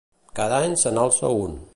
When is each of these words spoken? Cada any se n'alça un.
Cada 0.39 0.61
any 0.69 0.73
se 0.83 0.95
n'alça 0.95 1.31
un. 1.45 1.55